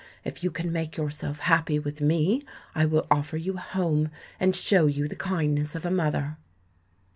[0.25, 4.55] If you can make yourself happy with me, I will offer you a home and
[4.55, 6.37] show you the kindness of a mother."